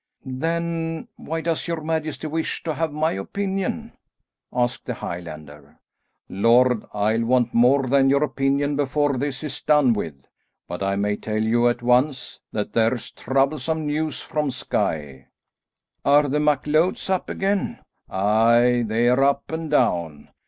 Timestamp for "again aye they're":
17.29-19.23